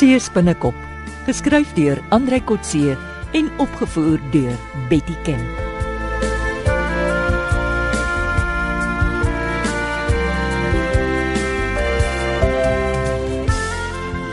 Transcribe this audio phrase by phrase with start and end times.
[0.00, 0.76] See spinnekop,
[1.26, 2.94] geskryf deur Andrei Kotse
[3.36, 4.54] en opgevoer deur
[4.88, 5.42] Betty Ken.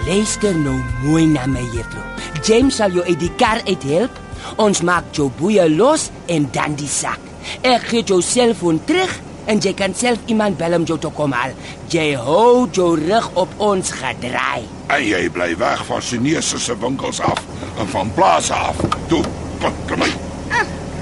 [0.08, 2.06] Luister nou mooi na my juffrou.
[2.48, 4.24] James sal jou uit die kar uithelp.
[4.56, 7.20] Ons maak jou boeie los en dan die sak.
[7.68, 9.12] Ek gee jou selfoon terug
[9.48, 11.56] en jy kan self iemand bel om jou te kom haal.
[11.92, 14.68] Jy hou jou rug op ons gedraai.
[14.92, 17.44] En jy bly weg van Chinese se winkels af
[17.80, 18.80] en van plase af.
[19.08, 19.24] Toe,
[19.62, 20.10] kom, my.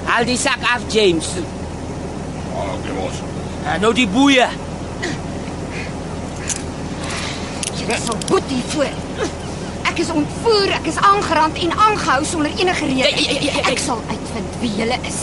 [0.06, 1.32] Haal die sak af, James.
[2.54, 3.22] Haal dit los.
[3.66, 4.46] En nou die boeie.
[7.76, 8.94] Jy sal boet hiervoor.
[9.86, 12.98] Ek is ontvoer, ek is aangerand en aangehou sonder enige rede.
[12.98, 13.70] Ja, ja, ja, ja, ja.
[13.70, 15.20] Ek sal uitvind wie julle is.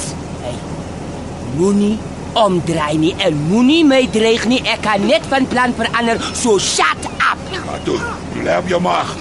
[1.53, 1.97] Moenie
[2.33, 4.61] omdraai nie en moenie my dreig nie.
[4.67, 6.19] Ek kan net van plan verander.
[6.33, 7.39] So shut up.
[7.51, 7.99] Ja, toe,
[8.43, 9.15] lê op jou maag.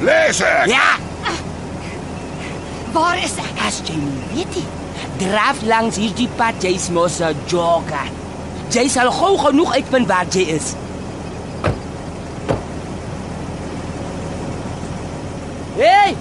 [0.00, 0.66] Lees ek.
[0.72, 0.98] Ja,
[2.92, 3.60] Waar is ek?
[3.66, 4.64] as jy nie weet nie.
[5.22, 8.08] Draf langs hierdie pad, jy's mos 'n jogger.
[8.70, 10.74] Jy sal gou genoeg uitvind waar jy is.
[15.76, 16.14] Hey!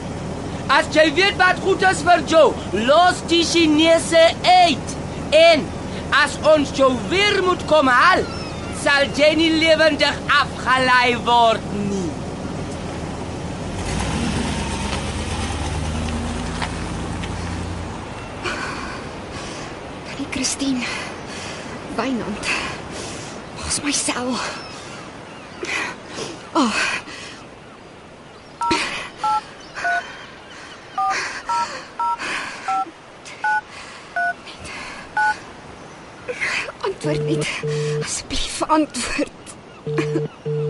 [0.72, 2.46] As jy weet wat goed is vir jou,
[2.88, 4.94] los die Chinese uit.
[5.36, 5.66] En
[6.12, 8.24] as ons jou weer moet kom haal,
[8.82, 12.10] sal jy nie lewendig afgelei word nie.
[20.18, 20.86] Die Christine.
[21.98, 22.52] Wynand.
[23.58, 24.36] Waar's my sel?
[26.54, 26.91] Oh.
[37.12, 38.04] Antwoord net.
[38.04, 39.32] Asseblief antwoord.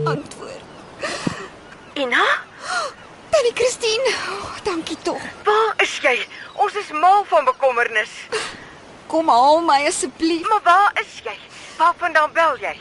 [0.04, 0.64] Antwoord.
[1.94, 2.26] Ina,
[3.30, 4.14] Tannie Christine.
[4.30, 5.22] Oh, dankie tog.
[5.44, 6.18] waar is jy?
[6.54, 8.10] Ons is mal van bekommernis.
[9.08, 11.36] Kom haal my asseblief Maar waar is jy?
[11.78, 12.74] Waarvandaan bel jy?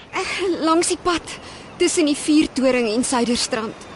[0.64, 1.36] langs die pad
[1.76, 3.86] tussen die vuurtoring en Suiderstrand.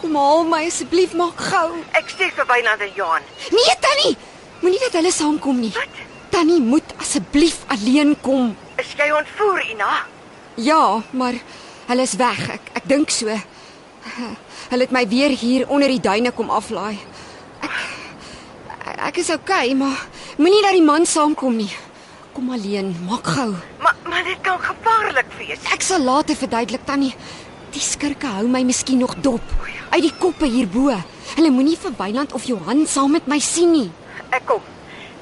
[0.00, 1.74] Kom haal my asseblief, maak gou.
[1.98, 3.26] Ek sê vir Wynand en Johan.
[3.50, 4.14] Nee, Tannie.
[4.62, 5.74] Moenie dat hulle saamkom nie.
[5.74, 6.00] Wat?
[6.30, 8.54] Tannie moet asseblief alleen kom.
[8.98, 9.90] Jy ontvoer, Ina?
[10.58, 11.36] Ja, maar
[11.86, 12.40] hulle is weg.
[12.56, 13.30] Ek ek dink so.
[14.72, 16.98] Hulle het my weer hier onder die duine kom aflaai.
[17.62, 20.02] Ek ek is okay, maar
[20.42, 21.70] moenie dat die man saamkom nie.
[22.34, 23.52] Kom alleen, maak gou.
[23.84, 25.62] Maar maar dit kan gevaarlik wees.
[25.72, 27.14] Ek sal later verduidelik, Tannie.
[27.70, 29.44] Die skurke hou my miskien nog dop
[29.92, 30.90] uit die koppe hierbo.
[31.36, 33.90] Hulle moenie vir Wynand of Johan saam met my sien nie.
[34.34, 34.64] Ek kom.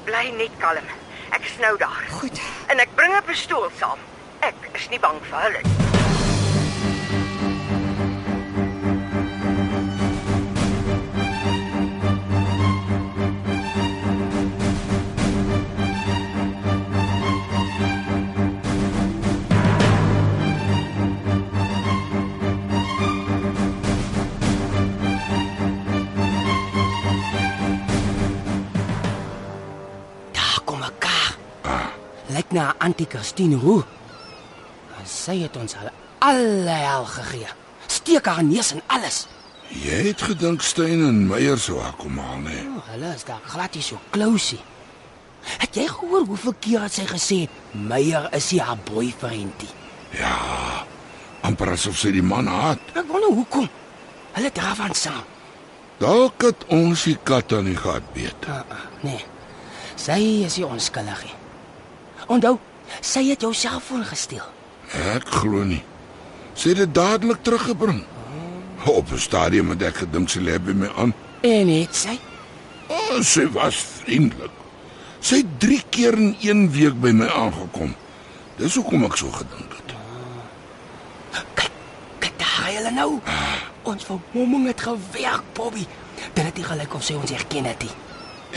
[0.07, 0.87] Bly net kalm.
[1.37, 2.05] Ek is nou daar.
[2.09, 2.41] Goed.
[2.67, 3.99] En ek bring 'n pistool saam.
[4.39, 5.86] Ek is nie bang vir hulle nie.
[32.37, 33.83] Lyk na 'n anti-Christine hoe.
[35.05, 35.89] Sy het ons al
[36.19, 37.47] alle hel gegee.
[37.87, 39.27] Steek haar neus en alles.
[39.67, 42.61] Jy het gedink Steyn en Meyer sou haar kom haal, nee.
[42.61, 44.57] Oh, hulle is daar glad nie so close.
[45.57, 49.73] Het jy gehoor hoeveel keer het sy gesê Meyer is nie haar boyfriendie?
[50.11, 50.85] Ja.
[51.41, 52.79] amper asof sy die man haat.
[52.93, 53.69] Ek wonder hoekom.
[54.35, 55.25] Hulle dra van saam.
[55.97, 58.45] Dalk het ons die kat aan die gat beet.
[58.45, 59.23] Uh, uh, nee.
[59.95, 61.46] Sy is nie onskuldig nie.
[62.27, 62.57] Onthou,
[63.01, 64.45] sy het jou selfoon gesteel.
[65.15, 65.83] Ek glo nie.
[66.57, 68.03] Sy het dit dadelik teruggebring.
[68.85, 71.13] Op 'n stadium het ek gedink sy lê by my aan.
[71.41, 72.19] En het sy?
[72.87, 74.51] Oh, sy was vriendelik.
[75.19, 77.95] Sy het 3 keer in 1 week by my aangekom.
[78.57, 79.95] Dis hoekom ek so gedink het.
[81.53, 81.71] Kyk,
[82.19, 83.19] kyk daar hulle nou.
[83.83, 85.85] Ons vermomming het gewerk, Bobby.
[86.33, 88.06] Dit het nie gelyk of sy ons herken het nie.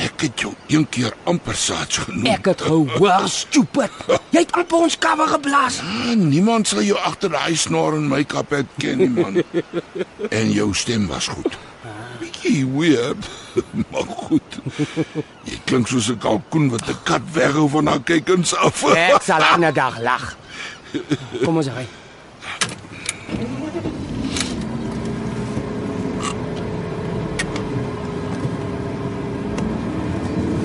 [0.01, 2.27] Ek het jou een keer amper saats genoem.
[2.33, 3.91] Ek het gehoor, stupid.
[4.33, 5.81] Jy het amper ons cover geblaas.
[5.85, 9.43] Ah, niemand sal jou agter daai snor en make-up het ken nie man.
[10.31, 11.59] en jou stem was goed.
[12.21, 13.29] Bietjie weird,
[13.91, 14.59] maar goed.
[15.49, 18.85] Jy klink soos 'n kalkoen wat 'n kat weghou van haar kykens af.
[18.95, 20.37] Ek sal 'n ander dag lag.
[21.45, 21.87] Kom ons ry.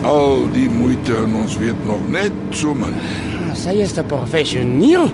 [0.06, 2.94] Al die moeite en ons weet nog net so min.
[3.58, 5.10] Sy is 'n professioneel.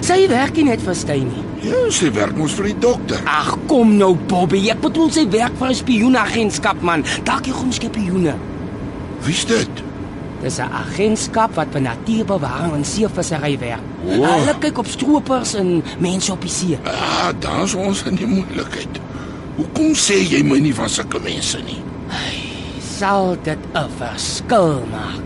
[0.00, 1.44] Sy werk nie net vir Steyn nie.
[1.70, 3.20] Ja, sy werk mos vir die dokter.
[3.24, 7.04] Ag, kom nou Bobby, ek bedoel sy werk vir 'n spioenagentskap man.
[7.24, 8.34] Dalk jy kom spioene.
[9.22, 9.70] Wie's dit?
[10.42, 13.82] Dis 'n agentskap wat vir natuurbewaring en seevissery werk.
[14.06, 14.10] O.
[14.10, 16.78] Hulle kyk op stroopers en mense op die see.
[16.84, 19.00] Ah, dan's ons in die moeilikheid.
[19.56, 21.91] Hoekom sê jy my nie van sulke mense nie?
[23.02, 25.24] Sal dit 'n verskil maak?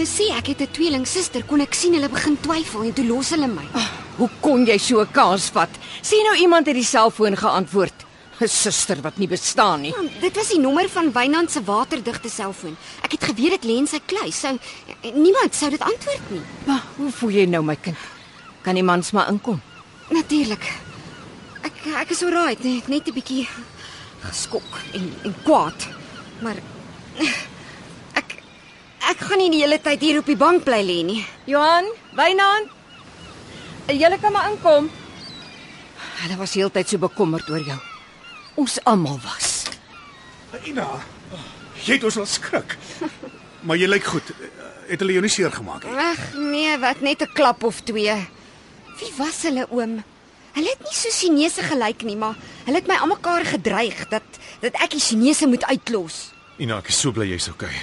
[0.00, 3.04] Hulle sê ek het 'n tweeling suster, kon ek sien hulle begin twyfel en toe
[3.04, 3.66] los hulle my.
[4.16, 5.68] Hoe kon jy so 'n kans vat?
[6.00, 8.06] Sien nou iemand het die selfoon geantwoord.
[8.40, 9.92] 'n Suster wat nie bestaan nie.
[9.94, 12.76] Man, dit was die nommer van Wynand se waterdigte selfoon.
[13.02, 14.40] Ek het geweet dit lê in sy kluis.
[14.40, 14.58] Sou
[15.14, 16.40] niemand sou dit antwoord nie.
[16.64, 17.96] Maar hoe voel jy nou my kind?
[18.62, 19.60] Kan die mans maar inkom?
[20.08, 20.72] Natuurlik.
[21.62, 23.48] Ek ek is alright, net, net 'n bietjie
[24.20, 25.88] geskok en en kwaad.
[26.40, 26.56] Maar
[29.10, 31.20] ek gaan nie die hele tyd hier op die bank bly lê nie.
[31.50, 32.70] Johan, Wynand.
[33.90, 34.86] Julle kan maar inkom.
[36.20, 37.78] Hulle was heeltyd so bekommerd oor jou.
[38.60, 39.64] Ons almal was.
[40.66, 40.86] Ina,
[41.86, 42.76] jy het ons laat skrik.
[43.60, 44.28] Maar jy lyk goed.
[44.88, 45.92] Het hulle jou nie seer gemaak nie?
[46.00, 48.14] Ag nee, wat net 'n klap of twee.
[48.96, 49.98] Wie was hulle oom?
[50.56, 54.24] Hulle het nie so Chinese gelyk nie, maar hulle het my almekaar gedreig dat
[54.64, 56.32] dat ek die Chinese moet uitlos.
[56.56, 57.76] Ina, ek is so bly jy's okay.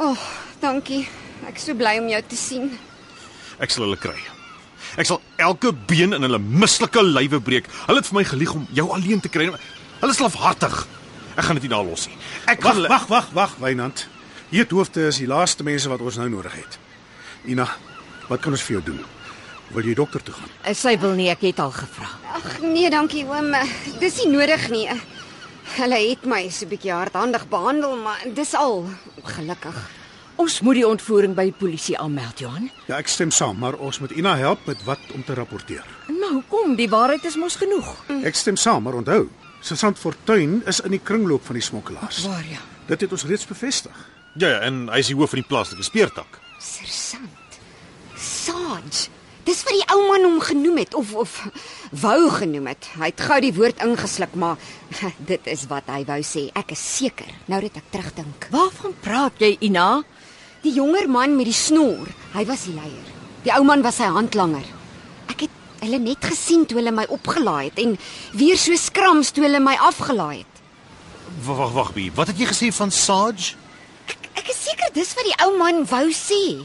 [0.00, 0.20] O, oh,
[0.62, 1.04] dankie.
[1.48, 2.70] Ek is so bly om jou te sien.
[3.60, 4.16] Ek sal hulle kry.
[4.96, 7.68] Ek sal elke been in hulle mislike lywe breek.
[7.84, 9.50] Hulle het vir my gelieg om jou alleen te kry.
[10.00, 10.78] Hulle is lafhartig.
[11.36, 12.16] Ek gaan dit nie nalos nie.
[12.48, 14.06] Ek Wag, hulle wag, wag, wag, Wynand.
[14.50, 16.78] Hier hoofde is die laaste mense wat ons nou nodig het.
[17.52, 17.68] Ina,
[18.28, 19.04] wat kan ons vir jou doen?
[19.70, 20.50] Wil jy dokter toe gaan?
[20.66, 22.08] Eh, Sy wil nie, ek het al gevra.
[22.34, 23.52] Ag nee, dankie oom.
[24.00, 24.88] Dis nie nodig nie.
[25.76, 28.88] Hulle het my so 'n bietjie hardhandig behandel, maar dis al
[29.22, 29.90] gelukkig.
[30.36, 32.70] Ons moet die ontvoering by die polisie aanmeld, Johan.
[32.86, 35.84] Ja, ek stem saam, maar ons moet Ina help met wat om te rapporteer.
[36.06, 36.76] Maar hoekom?
[36.76, 37.96] Die waarheid is mos genoeg.
[38.24, 39.28] Ek stem saam, maar onthou,
[39.60, 42.24] Sergeant Fortuin is in die kringloop van die smokkelaars.
[42.26, 42.58] Waar ja?
[42.86, 44.06] Dit het ons reeds bevestig.
[44.34, 46.40] Ja, ja, en hy is die hoof van die plaaslike speurtak.
[46.58, 47.58] Sersant.
[48.16, 49.19] Sarge.
[49.50, 51.32] Dis wat die ou man hom genoem het of of
[52.02, 52.86] wou genoem het.
[53.00, 54.60] Hy het gou die woord ingesluk, maar
[55.32, 56.44] dit is wat hy wou sê.
[56.54, 57.26] Ek is seker.
[57.50, 58.46] Nou dat ek terugdink.
[58.54, 60.04] Waarvan praat jy, Ina?
[60.62, 62.06] Die jonger man met die snor,
[62.36, 63.10] hy was die leier.
[63.42, 64.66] Die ou man was sy handlanger.
[65.32, 67.98] Ek het hulle net gesien toe hulle my opgelaai het en
[68.36, 70.66] weer so skrams toe hulle my afgelaai het.
[71.42, 72.10] Wag, wag, wag, Bie.
[72.14, 73.56] Wat het jy gesê van Sarge?
[74.06, 76.60] Ek, ek is seker dis wat die ou man wou sê.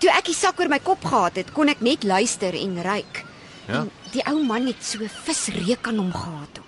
[0.00, 3.22] Toe ek die sak oor my kop gehad het, kon ek net luister en ruik.
[3.68, 3.80] Ja.
[3.80, 6.60] En die ou man het so visreuk aan hom gehad.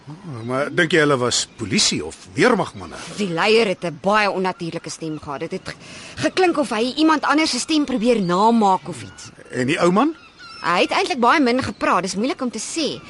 [0.45, 2.97] Maar dink jy hulle was polisie of weermagmanne?
[3.17, 5.41] Die leier het 'n baie onnatuurlike stem gehad.
[5.41, 5.77] Dit het ge-
[6.17, 9.31] geklink of hy iemand anders se stem probeer namaak of iets.
[9.51, 10.15] En die ou man?
[10.63, 12.03] Hy het eintlik baie min gepraat.
[12.03, 13.01] Dis moeilik om te sê.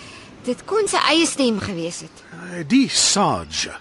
[0.45, 2.17] Dit kon sy eie stem gewees het.
[2.53, 3.73] Eh, Die Sarge.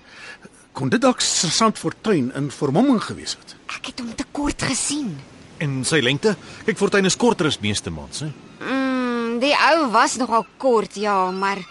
[0.72, 3.56] Kon dit dalk Sergeant Fortuin in vermomming gewees het?
[3.68, 5.20] Ek het hom te kort gesien.
[5.64, 6.36] En sy lengte?
[6.66, 8.30] Kyk, Fortuin is korter as meeste mans, hè?
[8.62, 11.62] Mm, die ou was nogal kort, ja, maar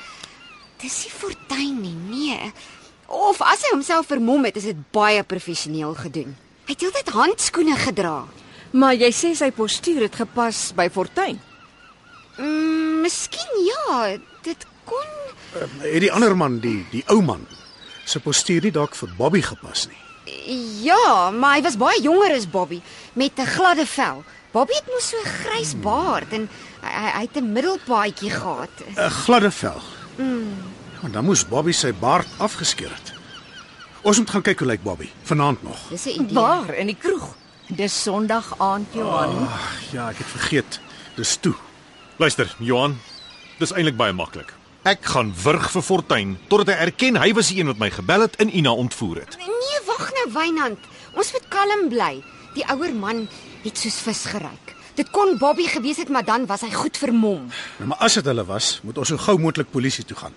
[0.82, 2.52] dis nie fortuin nie, nee.
[3.06, 6.34] Of as hy homself vermom het, is dit baie professioneel gedoen.
[6.66, 8.16] Hy het heeltyd handskoene gedra.
[8.76, 11.38] Maar jy sê sy postuur het gepas by Fortuin.
[12.36, 15.14] Mm, miskien ja, dit kon
[15.80, 17.46] Het die ander man, die die ou man,
[18.04, 20.05] se postuur nie dalk vir Bobby gepas nie?
[20.82, 22.80] Ja, maar hy was baie jonger as Bobby
[23.12, 24.24] met 'n gladde vel.
[24.50, 26.48] Bobby het mos so 'n grys baard en
[26.82, 28.70] hy, hy, het 'n middelpaadjie gehad.
[28.96, 29.80] 'n Gladde vel.
[30.16, 30.62] Mm.
[31.00, 33.12] Want dan moes Bobby sy baard afgeskeer het.
[34.02, 35.78] Ons moet gaan kyk hoe lyk Bobby vanaand nog.
[35.88, 36.34] Dis 'n idee.
[36.34, 36.74] Waar?
[36.74, 37.34] In die kroeg.
[37.66, 39.48] Dis Sondag aand, Johan.
[39.48, 40.80] Ag ja, ek het vergeet.
[41.14, 41.54] Dis toe.
[42.16, 42.98] Luister, Johan,
[43.58, 44.54] dis eintlik baie maklik.
[44.86, 48.22] Ek gaan wurg vir Fortuin totdat hy erken hy was die een wat my gebel
[48.22, 49.32] het en Ina ontvoer het.
[49.42, 50.84] Nee, wag nou, Wynand.
[51.18, 52.12] Ons moet kalm bly.
[52.54, 53.24] Die ouer man
[53.64, 54.76] het soos vis geryk.
[54.94, 57.48] Dit kon Bobby gewees het, maar dan was hy goed vermom.
[57.80, 60.36] Nou, maar as dit hulle was, moet ons so gou moontlik polisie toe gaan.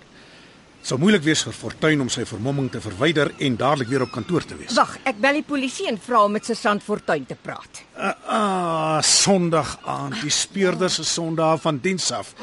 [0.79, 4.15] Dit sal moeilik wees vir Fortuin om sy vermomming te verwyder en dadelik weer op
[4.17, 4.73] kantoor te wees.
[4.73, 7.83] Wag, ek bel die polisie en vra om met sergeant Fortuin te praat.
[7.93, 12.33] Ah, ah Sondag aand, die speurders is Sondag van diens af.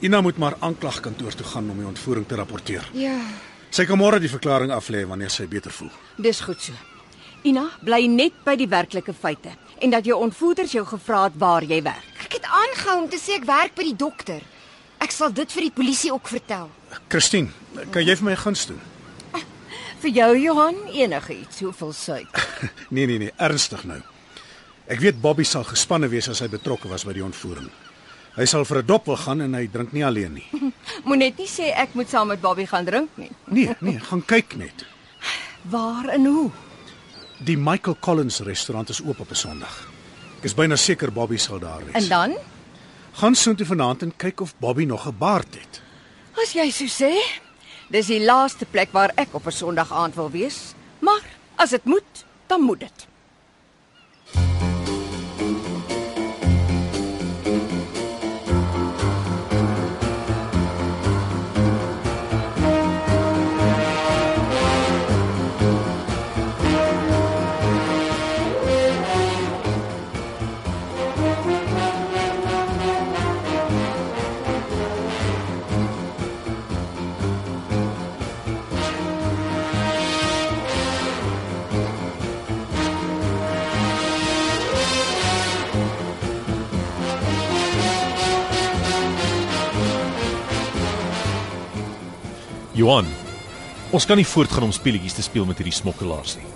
[0.00, 2.86] Ina moet maar aanklagkantoor toe gaan om die ontvoering te rapporteer.
[2.92, 3.16] Ja.
[3.70, 5.90] Sy kan môre die verklaring aflê wanneer sy beter voel.
[6.18, 6.72] Dis goed so.
[7.46, 11.64] Ina, bly net by die werklike feite en dat jou ontvoerders jou gevra het waar
[11.64, 12.08] jy werk.
[12.26, 14.42] Ek het aangehou om te sê ek werk by die dokter.
[15.00, 16.68] Ek sal dit vir die polisie ook vertel.
[17.08, 17.48] Christine,
[17.90, 18.80] kan jy vir my 'n guns doen?
[20.00, 22.48] Vir jou Johan enigiets, hoeveel suiker.
[22.90, 24.00] Nee nee nee, ernstig nou.
[24.88, 27.70] Ek weet Bobby sal gespanne wees as hy betrokke was by die ontvoering.
[28.40, 30.48] Hy sal vir 'n dop wil gaan en hy drink nie alleen nie.
[31.06, 33.30] Moenie net nie sê ek moet saam met Bobby gaan drink nie.
[33.46, 34.86] Nee, nee, gaan kyk net.
[35.68, 36.50] Waar en hoe?
[37.44, 39.88] Die Michael Collins restaurant is oop op 'n Sondag.
[40.38, 41.94] Ek is byna seker Bobby sal daar wees.
[41.94, 42.36] En dan?
[43.12, 45.82] gaan soontoe vanaand en kyk of Bobby nog 'n baard het.
[46.42, 47.12] As jy so sê,
[47.90, 50.74] dis die laaste plek waar ek op 'n Sondag aand wil wees.
[50.98, 51.24] Maar
[51.56, 53.09] as dit moet, dan moet dit.
[92.80, 93.08] Johan,
[93.92, 96.46] ons kan nie voortgaan om speletjies te speel met hierdie smokkelaars nie.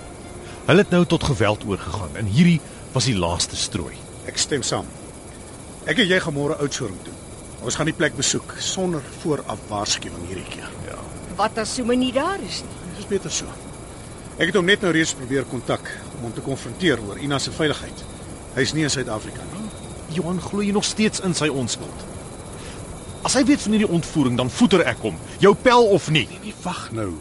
[0.64, 2.60] Hulle het nou tot geweld oorgegaan en hierdie
[2.94, 3.92] was die laaste strooi.
[4.30, 4.86] Ek stem saam.
[5.84, 7.12] Ek en jy gaan môre Oudtshoorn toe.
[7.64, 10.70] Ons gaan die plek besoek sonder vooraf waarskuwing hierdie keer.
[10.88, 10.96] Ja,
[11.36, 12.80] Wat as Sue nie daar is nie?
[12.96, 13.50] dis beter so.
[14.38, 17.50] Ek het hom net nou reeds probeer kontak om hom te konfronteer oor Ina se
[17.52, 18.04] veiligheid.
[18.54, 19.68] Hy's nie in Suid-Afrika nie.
[20.16, 22.04] Johan glo jy nog steeds in sy onskuld.
[23.24, 25.14] As hy weet van hierdie ontvoering, dan voeter ek hom.
[25.40, 26.26] Jou pel of nie.
[26.42, 27.14] Nee, wag nou.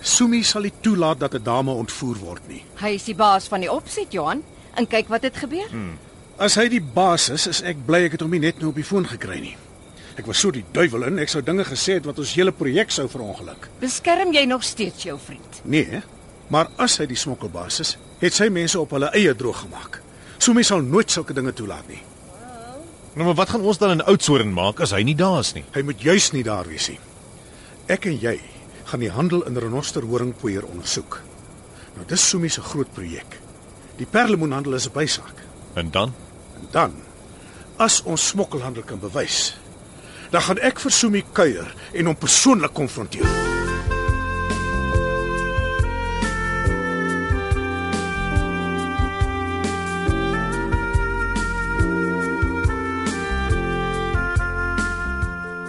[0.00, 2.64] Sumi sal nie toelaat dat 'n dame ontvoer word nie.
[2.80, 4.42] Hy is die baas van die opset, Johan.
[4.74, 5.68] En kyk wat het gebeur.
[5.70, 5.98] Hmm.
[6.38, 8.74] As hy die baas is, is ek bly ek het hom nie net nou op
[8.74, 9.56] die foon gekry nie.
[10.16, 12.90] Ek was so die duiwel in, ek sou dinge gesê het wat ons hele projek
[12.90, 13.68] sou verongeluk.
[13.80, 15.60] Beskerm jy nog steeds jou vriend?
[15.64, 16.02] Nee,
[16.48, 20.00] maar as hy die smokkelbaas is, het sy mense op hulle eie droog gemaak.
[20.38, 22.02] Sumi sal nooit sulke dinge toelaat nie.
[23.12, 25.64] Nou maar wat gaan ons dan in Oudtshoorn maak as hy nie daar is nie?
[25.74, 26.98] Hy moet juis nie daar wees nie.
[27.92, 28.38] Ek en jy
[28.88, 31.20] gaan die handel in renosterhoringpoeier ondersoek.
[31.96, 33.36] Nou dis Sumi se groot projek.
[34.00, 35.44] Die perlemoenhandel is 'n bysaak.
[35.74, 36.14] En dan?
[36.56, 36.92] En dan,
[37.76, 39.56] as ons smokkelhandel kan bewys,
[40.30, 43.51] dan gaan ek vir Sumi kuier en hom persoonlik konfronteer.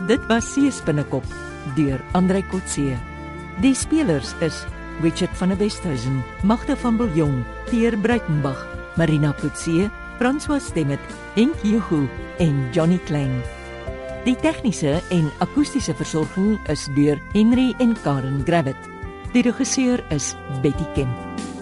[0.04, 1.24] Dit was Seespinnekop
[1.78, 2.98] deur Andrei Kotse.
[3.64, 4.66] Die spelers is
[5.02, 8.66] Richard van der Westhuizen, Magda van Biljong, Pierre Breitenbach,
[9.00, 9.88] Marina Kotse,
[10.20, 11.00] François Stemmet,
[11.38, 12.10] Henk Jugu
[12.44, 13.40] en Johnny Klein.
[14.28, 18.92] Die tegniese en akoestiese versorging is deur Henry en Karen Gravett.
[19.32, 21.53] Die regisseur is Betty Kemp.